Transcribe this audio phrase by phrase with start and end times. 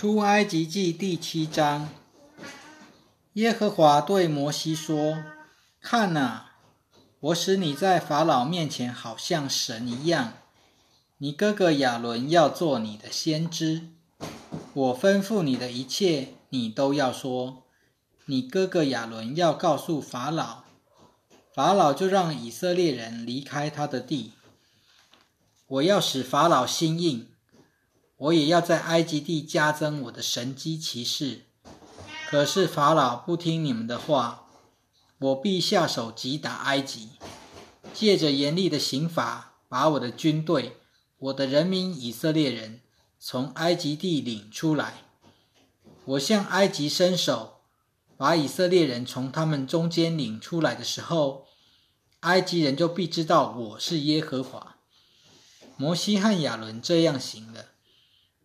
[0.00, 1.90] 出埃及记第七章，
[3.34, 5.22] 耶和华对摩西说
[5.78, 6.52] ：“看哪，
[7.20, 10.32] 我使你在法老面前好像神一样。
[11.18, 13.88] 你哥哥亚伦要做你的先知。
[14.72, 17.64] 我吩咐你的一切，你都要说。
[18.24, 20.62] 你哥哥亚伦要告诉法老，
[21.54, 24.32] 法老就让以色列人离开他的地。
[25.66, 27.26] 我要使法老心硬。”
[28.20, 31.46] 我也要在埃及地加增我的神机骑士，
[32.28, 34.46] 可是法老不听你们的话，
[35.18, 37.12] 我必下手击打埃及，
[37.94, 40.76] 借着严厉的刑罚，把我的军队、
[41.18, 42.82] 我的人民以色列人
[43.18, 45.04] 从埃及地领出来。
[46.04, 47.62] 我向埃及伸手，
[48.18, 51.46] 把以色列人从他们中间领出来的时候，
[52.20, 54.76] 埃及人就必知道我是耶和华。
[55.78, 57.69] 摩西和亚伦这样行了。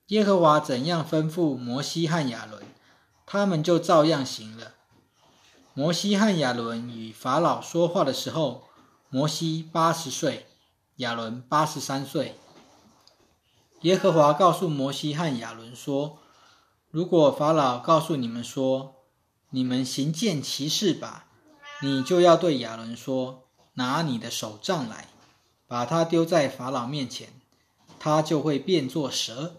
[0.10, 2.62] 耶和华怎样吩咐摩西和亚伦，
[3.26, 4.74] 他们就照样行了。
[5.74, 8.66] 摩西和亚伦与法老说话的时候，
[9.10, 10.46] 摩西八十岁，
[10.98, 12.36] 亚伦八十三岁。
[13.82, 16.20] 耶和华告诉摩西和亚伦说
[16.92, 18.94] ：“如果法老告诉你们说，
[19.50, 21.26] 你们行见骑士吧，
[21.82, 25.08] 你就要对亚伦说：拿你的手杖来，
[25.68, 27.30] 把它丢在法老面前，
[27.98, 29.56] 他就会变作蛇。”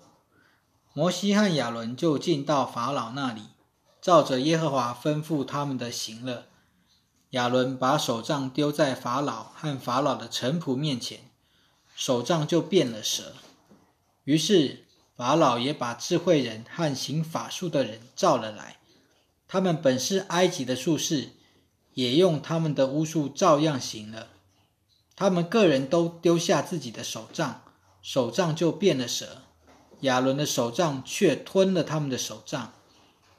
[0.97, 3.42] 摩西和亚伦就进到法老那里，
[4.00, 6.47] 照着耶和华吩咐他们的行了。
[7.33, 11.20] 亚伦把手杖丢在法老和法老的臣仆面前，
[11.94, 13.34] 手杖就变了蛇。
[14.25, 18.78] 于是法老也把智慧人和行法术的人召了来，
[19.47, 21.33] 他们本是埃及的术士，
[21.92, 24.28] 也用他们的巫术照样行了。
[25.14, 27.60] 他们个人都丢下自己的手杖，
[28.00, 29.42] 手杖就变了蛇。
[30.00, 32.72] 亚伦的手杖却吞了他们的手杖，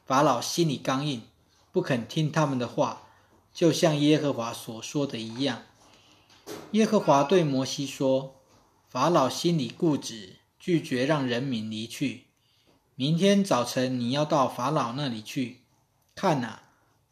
[0.06, 1.22] 法老心里刚硬，
[1.72, 3.04] 不肯听他们的话，
[3.54, 5.64] 就像耶和华所说的一样。
[6.72, 8.36] 耶和华对摩西说
[8.90, 12.26] ：“法老心里固执，拒绝让人民离去。
[12.96, 15.62] 明天早晨你要到法老那里去，
[16.16, 16.64] 看哪，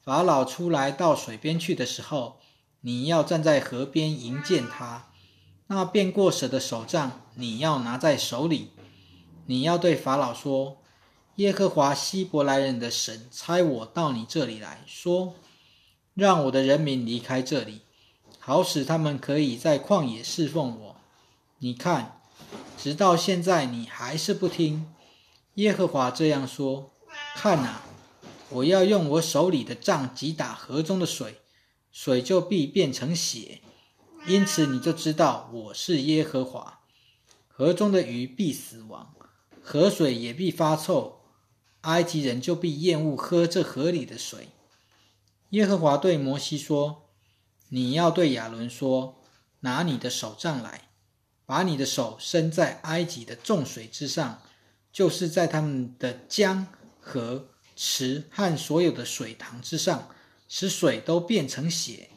[0.01, 2.39] 法老出来到水边去的时候，
[2.81, 5.09] 你要站在河边迎见他。
[5.67, 8.71] 那变过蛇的手杖，你要拿在手里。”
[9.47, 10.77] 你要对法老说
[11.37, 15.35] ：“耶和华希伯来人的神差我到你这里来说，
[16.15, 17.81] 让我的人民离开这里，
[18.39, 20.95] 好使他们可以在旷野侍奉我。
[21.59, 22.19] 你看，
[22.75, 24.91] 直到现在你还是不听。
[25.55, 26.91] 耶和华这样说：
[27.35, 27.83] 看哪，
[28.49, 31.41] 我要用我手里的杖击打河中的水，
[31.91, 33.61] 水就必变成血。
[34.25, 36.79] 因此你就知道我是耶和华。
[37.47, 39.13] 河中的鱼必死亡。”
[39.67, 41.21] 河水也必发臭，
[41.81, 44.49] 埃及人就必厌恶喝这河里的水。
[45.49, 47.09] 耶和华对摩西说
[47.69, 49.23] ：“你要对亚伦说，
[49.61, 50.89] 拿你的手杖来，
[51.47, 54.39] 把你的手伸在埃及的众水之上，
[54.93, 56.67] 就是在他们的江、
[57.01, 60.09] 河、池和所有的水塘之上，
[60.47, 62.09] 使水都变成血。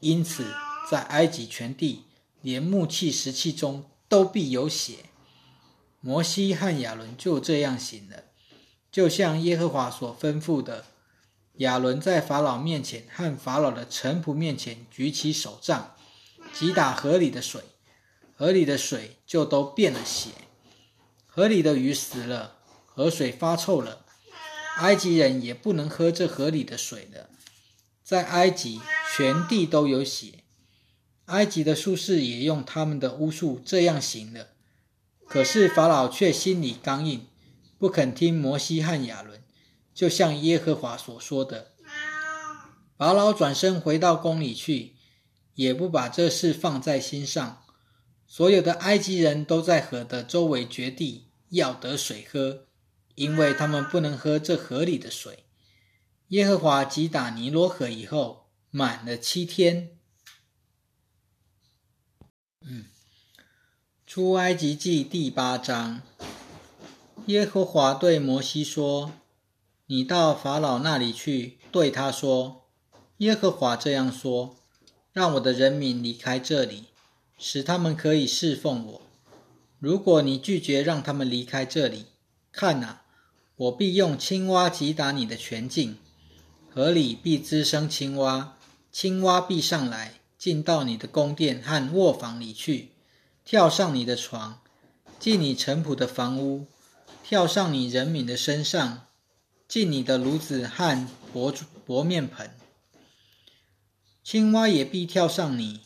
[0.00, 0.44] 因此，
[0.90, 2.02] 在埃及全地，
[2.42, 5.04] 连木器、石器中都必有血。”
[6.00, 8.24] 摩西和亚伦就这样行了，
[8.90, 10.86] 就像耶和华所吩咐的。
[11.56, 15.94] 亚伦在法老面前和法老的臣仆面前举起手杖，
[16.54, 17.60] 击打河里的水，
[18.34, 20.30] 河里的水就都变了血。
[21.26, 22.56] 河里的鱼死了，
[22.86, 24.06] 河水发臭了，
[24.78, 27.28] 埃及人也不能喝这河里的水了。
[28.02, 28.80] 在埃及，
[29.14, 30.44] 全地都有血。
[31.26, 34.48] 埃及的术士也用他们的巫术这样行了。
[35.30, 37.24] 可是法老却心里刚硬，
[37.78, 39.40] 不肯听摩西和亚伦，
[39.94, 41.70] 就像耶和华所说的。
[42.98, 44.96] 法老转身回到宫里去，
[45.54, 47.62] 也不把这事放在心上。
[48.26, 52.66] 所有的埃及人都在河的周围掘地，要得水喝，
[53.14, 55.44] 因为他们不能喝这河里的水。
[56.28, 59.96] 耶和华击打尼罗河以后，满了七天。
[62.62, 62.86] 嗯。
[64.12, 66.02] 出埃及记第八章，
[67.26, 69.12] 耶和华对摩西说
[69.86, 72.64] ：“你到法老那里去，对他说：
[73.18, 74.56] 耶和华这样说：
[75.12, 76.86] 让我的人民离开这里，
[77.38, 79.02] 使他们可以侍奉我。
[79.78, 82.06] 如果你拒绝让他们离开这里，
[82.50, 83.02] 看哪，
[83.54, 85.96] 我必用青蛙击打你的全境，
[86.74, 88.56] 河里必滋生青蛙，
[88.90, 92.88] 青蛙必上来，进到你的宫殿和卧房里去。”
[93.44, 94.60] 跳上你的床，
[95.18, 96.66] 进你臣仆的房屋，
[97.24, 99.06] 跳上你人民的身上，
[99.66, 101.52] 进你的炉子和薄
[101.84, 102.50] 薄面盆。
[104.22, 105.80] 青蛙也必跳上你、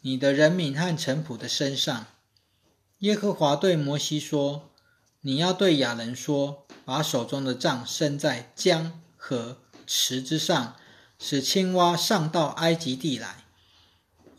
[0.00, 2.06] 你的人民和臣仆的身上。
[2.98, 4.70] 耶和华对摩西说
[5.22, 10.76] ：“你要对亚伦说，把手中的杖伸在江河池之上，
[11.18, 13.39] 使青蛙上到埃及地来。”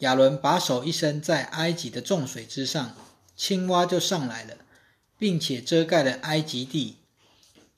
[0.02, 2.96] 亚伦把手一伸在埃及的众水之上，
[3.36, 4.58] 青蛙就上来了，
[5.18, 6.98] 并且遮盖了埃及地。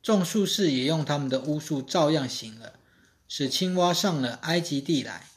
[0.01, 2.79] 众术士也用他们的巫术照样行了，
[3.27, 5.27] 使青蛙上了埃及地来。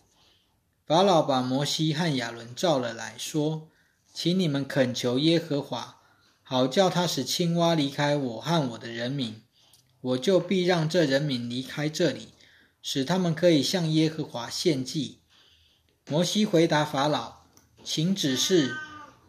[0.86, 3.68] 法老把摩西和亚伦召了来说
[4.14, 5.96] ：“请你们恳求耶和华，
[6.44, 9.42] 好叫他使青蛙离开我和我的人民，
[10.00, 12.28] 我就必让这人民离开这里，
[12.80, 15.18] 使他们可以向耶和华献祭。”
[16.08, 17.38] 摩西回答法老
[17.82, 18.76] ：“请指示，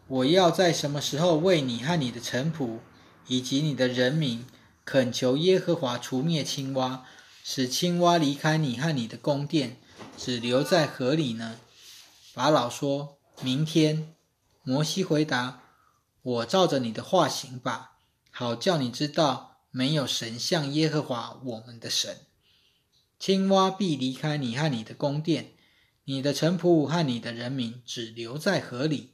[0.06, 2.78] 我要在什么时候为你和你的臣仆
[3.26, 4.46] 以及你的人民
[4.84, 7.04] 恳求耶和华除灭青蛙，
[7.42, 9.76] 使青蛙离开你和你的宫殿？”
[10.16, 11.58] 只留在河里呢？
[12.32, 14.14] 法老说：“明天。”
[14.62, 15.62] 摩西回答
[16.22, 17.96] ：“我照着你的话行吧，
[18.30, 22.20] 好叫你知道没有神像耶和华我们的神。
[23.18, 25.54] 青蛙必离开你和你的宫殿，
[26.08, 29.10] 你的臣仆和你的人民只留在河里。”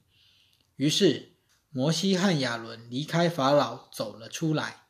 [0.77, 1.33] 于是
[1.71, 4.83] 摩西和亚伦离开法老，走了出来。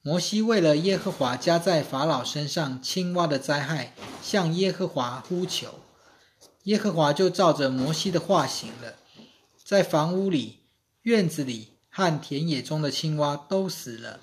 [0.00, 5.80] 摩西为了耶和华加在法老身上青蛙的灾害，向耶和华呼求，
[6.64, 8.94] 耶和华就照着摩西的话行了，
[9.62, 10.60] 在房屋里、
[11.02, 14.20] 院子里和田野中的青蛙都死了。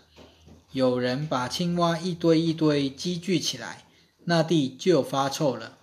[0.71, 3.85] 有人把青蛙一堆一堆积聚起来，
[4.25, 5.77] 那地就发臭了。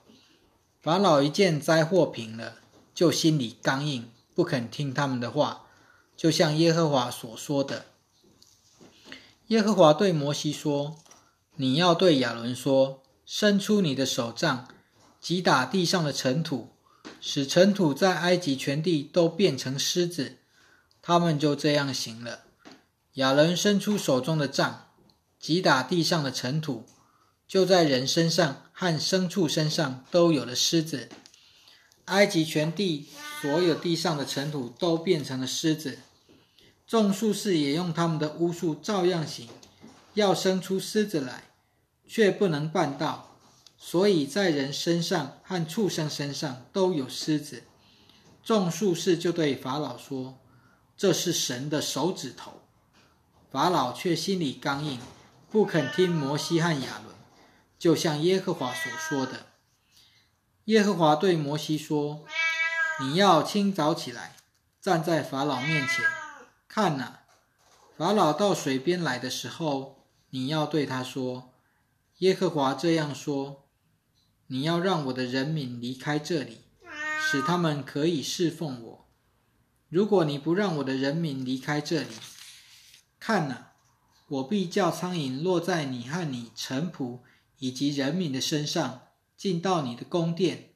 [0.83, 2.55] 法老一见灾祸平了，
[2.95, 5.67] 就心里刚硬，不肯听他们的话，
[6.17, 7.85] 就像耶和华所说的。
[9.49, 10.97] 耶和华对摩西说
[11.57, 14.69] ：“你要对亚伦说，伸出你的手杖，
[15.21, 16.71] 击打地上的尘土，
[17.21, 20.39] 使尘土在埃及全地都变成狮子。”
[21.03, 22.45] 他们就这样行了。
[23.15, 24.87] 亚伦伸出手中的杖，
[25.39, 26.87] 击打地上的尘土，
[27.51, 31.09] 就在人身上和牲畜身上都有了狮子。
[32.05, 33.09] 埃及全地
[33.43, 35.99] 所有地上的尘土都变成了狮子。
[36.87, 39.49] 众术士也用他们的巫术照样行，
[40.15, 41.43] 要生出狮子来，
[42.07, 43.37] 却不能办到，
[43.77, 47.65] 所以在人身上和畜生身上都有狮子。
[48.45, 50.39] 众术士就对法老说
[50.97, 52.63] ：“这是神的手指头。”
[53.51, 55.01] 法老却心里刚硬，
[55.51, 57.10] 不肯听摩西和亚伦，
[57.81, 59.47] 就像耶和华所说的。
[60.67, 62.27] 耶和华对摩西说
[63.01, 64.37] ：“你要清早起来，
[64.83, 66.05] 站在法老面前。”
[66.69, 67.21] 看呐，
[67.97, 71.55] 法老到水边来的时候，你要对他说
[72.19, 73.67] ：“耶和华这样说：
[74.49, 76.59] 你要让我的人民离开这里，
[77.19, 79.09] 使他们可以侍奉我。
[79.89, 82.15] 如果你不让我的人民离开这里，
[83.19, 83.69] 看呐，
[84.29, 87.21] 我必叫苍蝇落在你和你臣仆
[87.61, 89.03] 以及人民的身上，
[89.37, 90.75] 进到你的宫殿，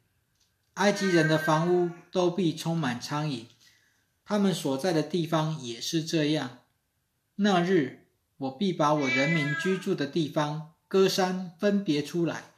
[0.75, 3.47] 埃及人的房屋都必充满苍蝇。”
[4.25, 6.61] 他们所在的地方也是这样。
[7.35, 8.07] 那日，
[8.39, 12.55] 我必把我人民居住的地方割山分别出来，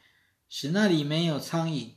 [0.49, 1.95] 使那里没有苍蝇，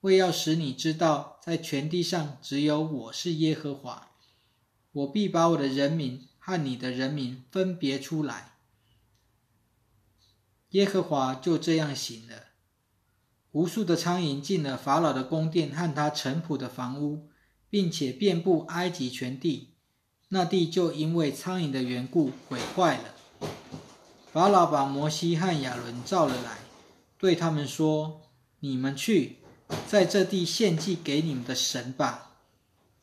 [0.00, 4.10] 为要使你知道，在全地上只有我是耶和华。
[4.90, 8.55] 我必把我的人民和你的人民分别出来。
[10.70, 12.44] 耶和华就这样行了。
[13.52, 17.28] 无数的苍蝇进了法老的宫殿和他臣仆的房屋。
[17.68, 19.74] 并且遍布埃及全地，
[20.28, 23.48] 那地就因为苍蝇的缘故毁坏了。
[24.32, 26.58] 法老把摩西和亚伦召了来，
[27.18, 28.22] 对他们说
[28.60, 29.38] ：“你们去，
[29.88, 32.36] 在这地献祭给你们的神吧。”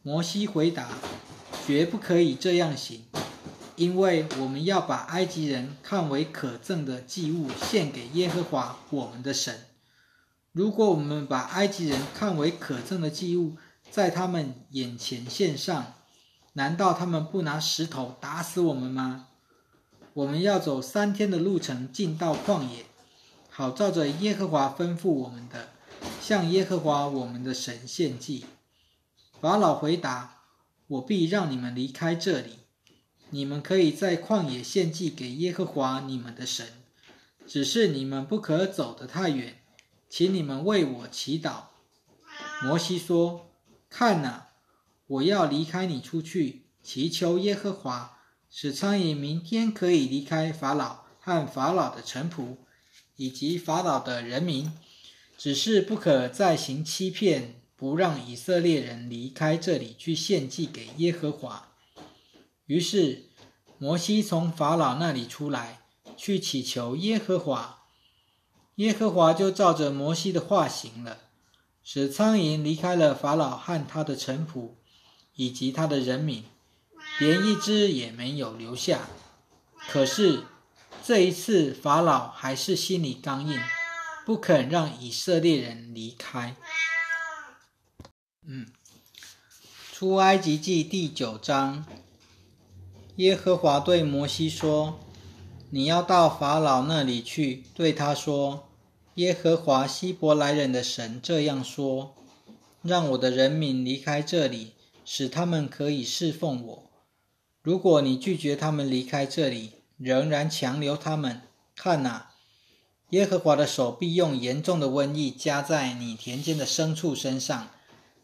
[0.01, 0.97] 摩西回答
[1.67, 3.03] ：“绝不可以这样行，
[3.75, 9.65] 因为我们要把埃及人看为可憎的祭物献给耶和华我们的神。
[10.51, 13.57] 如果我们把埃及人看为可憎的祭物，
[13.89, 15.93] 在他们眼前献上，
[16.53, 19.27] 难道他们不拿石头打死我们吗？
[20.13, 22.85] 我们要走三天的路程进到旷野，
[23.49, 25.69] 好照着耶和华吩咐我们的，
[26.21, 28.45] 向耶和华我们的神献祭。
[29.41, 30.41] 法老回答
[30.85, 32.59] ：“我必让你们离开这里，
[33.33, 36.67] 你们可以在旷野献祭给耶和华你们的神，
[37.47, 39.59] 只是你们不可走得太远，
[40.07, 41.63] 请你们为我祈祷。”
[42.63, 43.49] 摩西说。
[43.89, 44.45] 看呐，
[45.05, 48.17] 我要离开你出去，祈求耶和华，
[48.49, 52.57] 使苍蝇明天可以离开法老和法老的臣仆
[53.15, 54.71] 以及法老的人民，
[55.37, 61.72] 只是不可再行欺骗，不让以色列人离开这里去献祭给耶和华。
[62.65, 63.29] 于是
[63.77, 65.81] 摩西从法老那里出来，
[66.15, 67.83] 去祈求耶和华。
[68.75, 71.19] 耶和华就照着摩西的话行了，
[71.83, 74.71] 使苍蝇离开了法老和他的臣仆，
[75.35, 76.43] 以及他的人民，
[77.19, 79.07] 连一只也没有留下。
[79.89, 80.43] 可是
[81.03, 83.59] 这一次，法老还是心里刚硬，
[84.25, 86.55] 不肯让以色列人离开。
[88.45, 88.67] 嗯，
[89.91, 91.85] 出埃及记第九章，
[93.17, 94.99] 耶和华对摩西说。
[95.69, 98.69] 你要到法老那里去，对他说
[99.15, 102.13] ：“耶和华希伯来人的神这样说：
[102.83, 106.83] 让我的人民离开这里，使他们可以侍奉我。
[107.63, 111.41] 如果你拒绝他们离开这里，仍然强留他们，
[111.75, 112.29] 看哪，
[113.09, 117.69] 耶和华的手必用严重的瘟疫加在你田间的牲畜身上，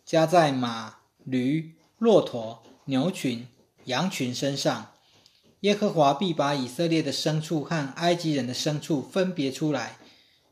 [0.05, 3.47] 加在马、驴、骆驼、牛群、
[3.89, 4.93] 羊群身上。”
[5.61, 9.97] 耶和华必把以色列的牲畜和埃及人的牲畜分别出来，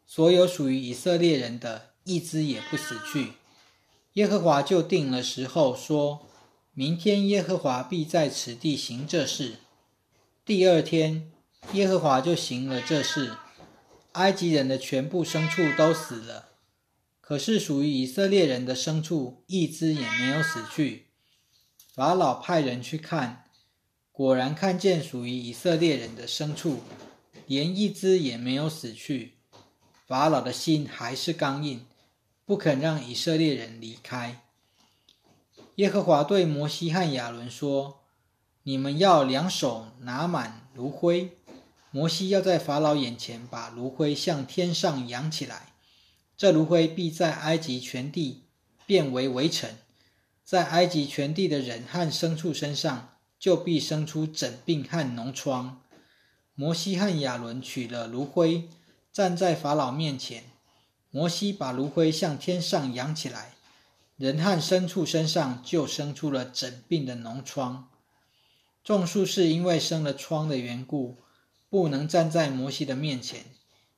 [0.06, 3.32] 所有属于以色列人的一只也不死去。
[4.16, 6.28] 耶和华就定了时候，说
[6.74, 9.60] 明天耶和华必在此地行这事。
[10.44, 11.32] 第二天，
[11.72, 13.38] 耶和华就行了这事，
[14.14, 16.50] 埃及人的全部牲畜都死了，
[17.22, 21.07] 可是属于以色列人的牲畜一只也没有死去。
[21.98, 23.46] 法老派人去看。
[24.12, 26.82] 果然看见属于以色列人的牲畜，
[27.48, 29.40] 连一只也没有死去。
[30.06, 31.88] 法老的心还是刚硬，
[32.46, 34.44] 不肯让以色列人离开。
[35.78, 38.04] 耶和华对摩西和亚伦说
[38.62, 41.36] ：“你们要两手拿满炉灰。
[41.90, 45.74] 摩西要在法老眼前把炉灰向天上扬起来，
[46.38, 48.44] 这炉灰必在埃及全地
[48.86, 49.72] 变为围城，
[50.48, 55.80] 在埃及全地的人和牲畜身上。”就必生出疹病和脓疮。
[56.56, 58.68] 摩西和亚伦取了炉灰，
[59.14, 60.46] 站在法老面前。
[61.12, 63.54] 摩西把炉灰向天上扬起来，
[64.16, 67.90] 人和牲畜身上就生出了疹病的脓疮。
[68.84, 71.18] 众术士因为生了疮的缘故，
[71.70, 73.46] 不能站在摩西的面前，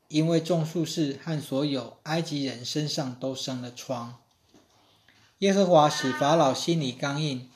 [0.09, 4.17] 因为众术士和所有埃及人身上都生了疮。
[5.39, 7.49] 耶和华使法老心里刚硬。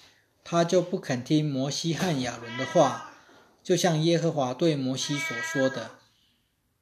[0.46, 3.13] 他就不肯听摩西和亚伦的话，
[3.63, 5.92] 就像耶和华对摩西所说的。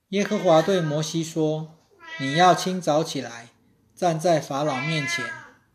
[0.10, 1.76] 耶和华对摩西说
[2.20, 3.50] ：“你要清早起来，
[3.96, 5.24] 站在法老面前，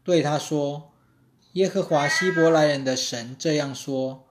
[0.03, 0.93] 对他说：
[1.53, 4.27] 耶和华希伯来人的神这样说：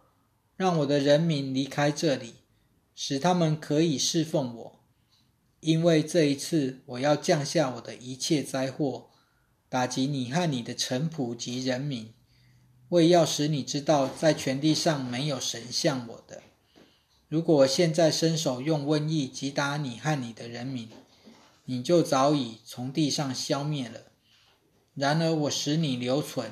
[0.58, 2.36] 让我的人民离开这里，
[2.94, 4.80] 使他们可以侍奉我。
[5.62, 9.12] 因为这一次我要降下我的一切灾祸，
[9.70, 12.12] 打击你和你的臣仆及人民。”
[12.90, 16.44] 为要使你知道，在全地上没有神像我的。
[17.28, 20.90] 如果我现在伸手用瘟疫击打你和你的人民，
[21.66, 24.02] 你就早已从地上消灭了。
[24.94, 26.52] 然而我使你留存，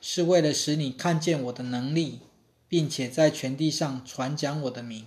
[0.00, 2.18] 是为了使你看见我的能力，
[2.68, 5.06] 并且在全地上传讲我的名。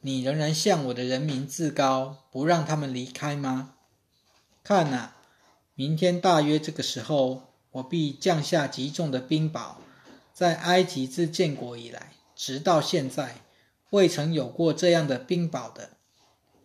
[0.00, 3.74] 你仍然向我的人民自高，不让他们离开吗？
[4.62, 5.15] 看哪，
[5.76, 7.44] 明天大约这个时候。
[7.76, 9.74] 我必降下极重的冰雹，
[10.32, 13.42] 在埃及自建国以来，直到现在，
[13.90, 15.90] 未曾有过这样的冰雹的。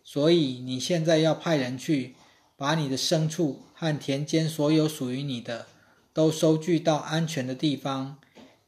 [0.02, 2.14] 所以你现在要派人去，
[2.56, 5.66] 把你的牲畜和田间所有属于你的，
[6.14, 8.16] 都收据到安全的地方，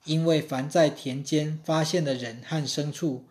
[0.05, 3.25] 因为凡在田间发现的人和牲畜，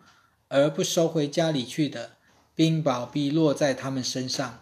[0.48, 2.14] 而不收回家里去的，
[2.56, 4.58] 冰雹必落在他们身上，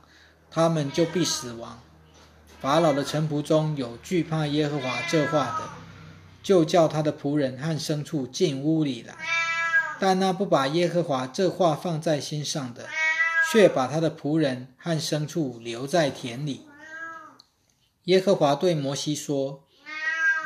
[0.50, 1.82] 他们就必死亡。
[2.62, 5.68] 法老的臣仆中有惧怕耶和华这话的，
[6.44, 9.14] 就叫他的仆人和牲畜进屋里来；
[9.98, 12.86] 但那不把耶和华这话放在心上的，
[13.50, 16.68] 却把他的仆人和牲畜留在田里。
[18.04, 19.64] 耶和华对摩西说：“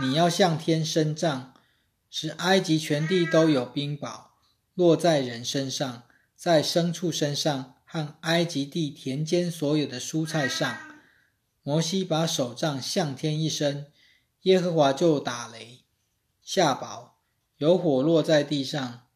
[0.01, 1.53] 你要向天伸杖，
[2.11, 4.29] 使埃及全地都有冰雹
[4.73, 6.05] 落在人身上，
[6.35, 10.75] 在牲畜身上和埃及地田间所有的蔬菜上。”
[11.67, 13.91] 摩西把手杖向天一伸，
[14.43, 15.81] 耶和华就打雷
[16.41, 17.15] 下雹，
[17.57, 19.09] 有火落在地上。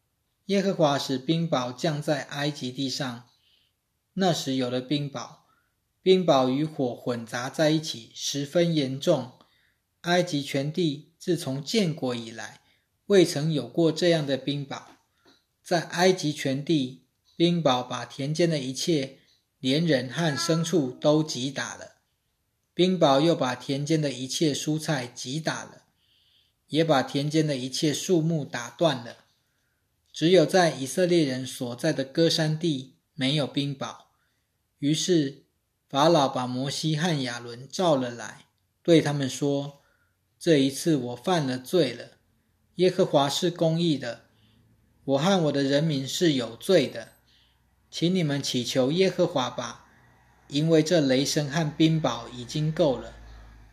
[0.47, 3.29] 耶和华使冰雹降在埃及地上，
[4.15, 5.37] 那时有了冰雹，
[6.01, 9.31] 冰雹与火混杂在一起，十分严重。
[10.01, 12.59] 埃及全地自从建国以来，
[13.05, 14.81] 未曾有过这样的冰雹。
[15.63, 17.05] 在埃及全地，
[17.37, 19.19] 冰雹把田间的一切，
[19.59, 22.00] 连人和牲畜都击打了。
[22.81, 25.83] 冰雹又把田间的一切蔬菜击打了，
[26.69, 29.17] 也把田间的一切树木打断了。
[30.11, 34.05] 只有在以色列人所在的歌山地没有冰雹。
[34.79, 35.43] 于是
[35.87, 38.47] 法老把摩西和亚伦召了来，
[38.81, 39.83] 对他们说
[40.39, 42.13] ：“这一次我犯了罪了。
[42.77, 44.23] 耶和华是公义的，
[45.03, 47.09] 我和我的人民是有罪的，
[47.91, 49.89] 请你们祈求耶和华吧。”
[50.51, 53.13] 因为这雷声和冰雹已经够了，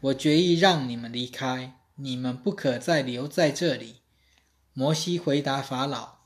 [0.01, 3.97] 我决意让你们离开，你们不可再留在这里。
[4.73, 6.19] 摩西回答法老：“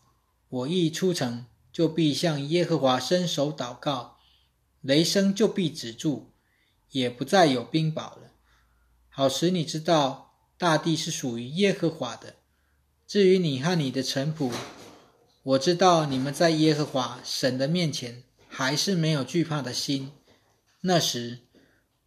[0.50, 4.18] 我一出城，就必向耶和华伸手祷告，
[4.82, 6.34] 雷声就必止住，
[6.90, 8.32] 也不再有冰雹了，
[9.08, 12.34] 好使你知道大地是属于耶和华的。
[13.06, 14.52] 至于你和你的臣仆，
[15.42, 20.12] 我知道你们在耶和华神的面前还是没有惧怕的心。”
[20.84, 21.38] 那时，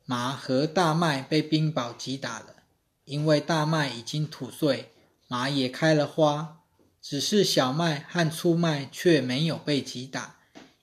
[0.04, 2.58] 麻和大麦被冰雹击打了，
[3.06, 4.92] 因为大麦已经吐穗，
[5.30, 6.60] 麻也开了花，
[7.02, 10.40] 只是小麦和粗麦却没有被击打，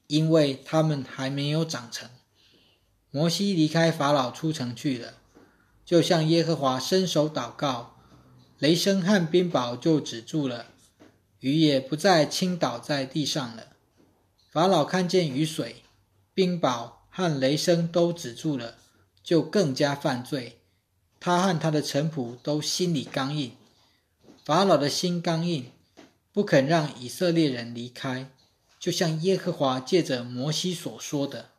[0.07, 2.09] 因为它们还没有长成。
[3.11, 5.19] 摩西离开法老出城去了，
[5.85, 7.99] 就向耶和华伸手祷告，
[8.59, 10.69] 雷声和冰雹就止住了，
[11.41, 13.67] 雨也不再倾倒在地上了。
[14.51, 15.83] 法老看见雨水、
[16.33, 17.02] 冰雹。
[17.15, 18.79] 和雷声都止住了，
[19.23, 20.61] 就更加犯罪。
[21.21, 23.53] 他和他的臣仆都心里刚硬，
[24.45, 25.71] 法老的心刚硬，
[26.33, 28.31] 不肯让以色列人离开，
[28.81, 31.51] 就像耶和华借着摩西所说的。